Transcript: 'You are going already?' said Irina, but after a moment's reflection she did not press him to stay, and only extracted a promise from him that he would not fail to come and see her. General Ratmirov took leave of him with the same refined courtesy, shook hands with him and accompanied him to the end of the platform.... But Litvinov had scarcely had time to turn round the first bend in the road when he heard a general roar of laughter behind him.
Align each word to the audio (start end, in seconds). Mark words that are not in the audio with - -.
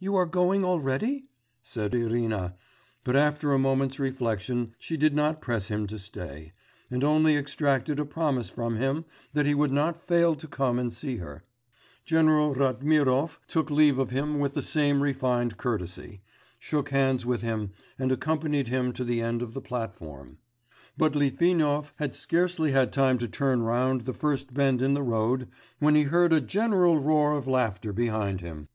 'You 0.00 0.16
are 0.16 0.26
going 0.26 0.64
already?' 0.64 1.30
said 1.62 1.94
Irina, 1.94 2.56
but 3.04 3.14
after 3.14 3.52
a 3.52 3.58
moment's 3.60 4.00
reflection 4.00 4.74
she 4.80 4.96
did 4.96 5.14
not 5.14 5.40
press 5.40 5.68
him 5.68 5.86
to 5.86 5.96
stay, 6.00 6.52
and 6.90 7.04
only 7.04 7.36
extracted 7.36 8.00
a 8.00 8.04
promise 8.04 8.50
from 8.50 8.78
him 8.78 9.04
that 9.32 9.46
he 9.46 9.54
would 9.54 9.70
not 9.70 10.04
fail 10.04 10.34
to 10.34 10.48
come 10.48 10.80
and 10.80 10.92
see 10.92 11.18
her. 11.18 11.44
General 12.04 12.52
Ratmirov 12.52 13.38
took 13.46 13.70
leave 13.70 13.96
of 14.00 14.10
him 14.10 14.40
with 14.40 14.54
the 14.54 14.62
same 14.62 15.02
refined 15.04 15.56
courtesy, 15.56 16.20
shook 16.58 16.88
hands 16.88 17.24
with 17.24 17.42
him 17.42 17.70
and 17.96 18.10
accompanied 18.10 18.66
him 18.66 18.92
to 18.94 19.04
the 19.04 19.20
end 19.20 19.40
of 19.40 19.54
the 19.54 19.62
platform.... 19.62 20.38
But 20.98 21.14
Litvinov 21.14 21.92
had 21.98 22.16
scarcely 22.16 22.72
had 22.72 22.92
time 22.92 23.18
to 23.18 23.28
turn 23.28 23.62
round 23.62 24.00
the 24.00 24.14
first 24.14 24.52
bend 24.52 24.82
in 24.82 24.94
the 24.94 25.04
road 25.04 25.46
when 25.78 25.94
he 25.94 26.02
heard 26.10 26.32
a 26.32 26.40
general 26.40 26.98
roar 26.98 27.36
of 27.36 27.46
laughter 27.46 27.92
behind 27.92 28.40
him. 28.40 28.66